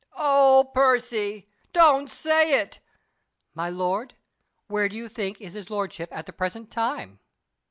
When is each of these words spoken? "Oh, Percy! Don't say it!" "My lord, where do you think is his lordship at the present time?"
"Oh, 0.17 0.71
Percy! 0.73 1.47
Don't 1.73 2.09
say 2.09 2.59
it!" 2.59 2.79
"My 3.53 3.69
lord, 3.69 4.15
where 4.65 4.89
do 4.89 4.97
you 4.97 5.07
think 5.07 5.39
is 5.39 5.53
his 5.53 5.69
lordship 5.69 6.09
at 6.11 6.25
the 6.25 6.33
present 6.33 6.71
time?" 6.71 7.19